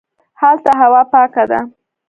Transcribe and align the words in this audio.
هلته 0.41 0.71
هوا 0.81 1.01
پاکه 1.11 1.43
ده 1.51 1.59